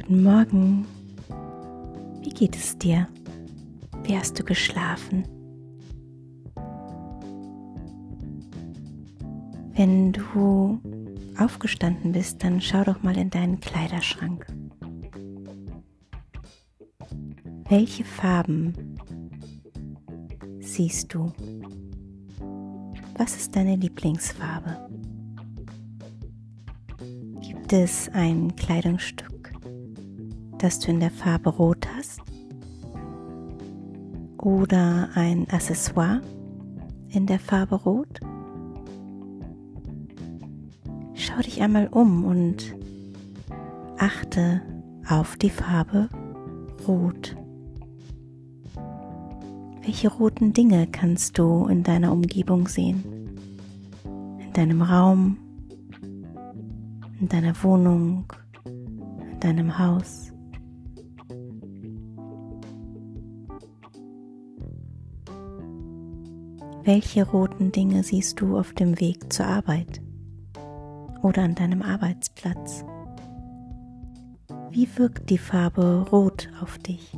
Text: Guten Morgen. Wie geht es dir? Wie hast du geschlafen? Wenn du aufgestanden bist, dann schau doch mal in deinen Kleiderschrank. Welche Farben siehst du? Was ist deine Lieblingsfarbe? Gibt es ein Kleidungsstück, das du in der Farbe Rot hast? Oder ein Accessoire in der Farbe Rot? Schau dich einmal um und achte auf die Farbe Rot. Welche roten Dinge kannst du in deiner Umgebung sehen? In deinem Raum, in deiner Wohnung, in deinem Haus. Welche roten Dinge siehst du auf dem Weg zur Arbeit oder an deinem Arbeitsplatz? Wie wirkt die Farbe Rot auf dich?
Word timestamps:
Guten 0.00 0.22
Morgen. 0.22 0.86
Wie 2.22 2.30
geht 2.30 2.56
es 2.56 2.76
dir? 2.78 3.06
Wie 4.02 4.16
hast 4.16 4.38
du 4.38 4.42
geschlafen? 4.42 5.24
Wenn 9.74 10.12
du 10.12 10.80
aufgestanden 11.38 12.12
bist, 12.12 12.42
dann 12.42 12.62
schau 12.62 12.82
doch 12.82 13.02
mal 13.02 13.16
in 13.18 13.28
deinen 13.28 13.60
Kleiderschrank. 13.60 14.46
Welche 17.68 18.04
Farben 18.04 18.72
siehst 20.60 21.12
du? 21.12 21.30
Was 23.18 23.36
ist 23.36 23.54
deine 23.54 23.76
Lieblingsfarbe? 23.76 24.88
Gibt 27.42 27.72
es 27.72 28.08
ein 28.14 28.56
Kleidungsstück, 28.56 29.39
das 30.62 30.78
du 30.78 30.90
in 30.90 31.00
der 31.00 31.10
Farbe 31.10 31.50
Rot 31.50 31.88
hast? 31.96 32.20
Oder 34.38 35.08
ein 35.14 35.48
Accessoire 35.50 36.20
in 37.08 37.26
der 37.26 37.38
Farbe 37.38 37.76
Rot? 37.76 38.20
Schau 41.14 41.38
dich 41.40 41.60
einmal 41.62 41.88
um 41.88 42.24
und 42.24 42.74
achte 43.98 44.62
auf 45.08 45.36
die 45.36 45.50
Farbe 45.50 46.08
Rot. 46.86 47.36
Welche 49.82 50.08
roten 50.08 50.52
Dinge 50.52 50.86
kannst 50.86 51.38
du 51.38 51.66
in 51.66 51.82
deiner 51.82 52.12
Umgebung 52.12 52.68
sehen? 52.68 53.02
In 54.38 54.52
deinem 54.52 54.82
Raum, 54.82 55.38
in 57.18 57.28
deiner 57.28 57.54
Wohnung, 57.62 58.32
in 58.64 59.40
deinem 59.40 59.78
Haus. 59.78 60.32
Welche 66.82 67.28
roten 67.28 67.72
Dinge 67.72 68.02
siehst 68.02 68.40
du 68.40 68.56
auf 68.56 68.72
dem 68.72 68.98
Weg 69.00 69.30
zur 69.32 69.44
Arbeit 69.46 70.00
oder 71.22 71.42
an 71.42 71.54
deinem 71.54 71.82
Arbeitsplatz? 71.82 72.84
Wie 74.70 74.88
wirkt 74.96 75.28
die 75.28 75.38
Farbe 75.38 76.06
Rot 76.10 76.48
auf 76.62 76.78
dich? 76.78 77.12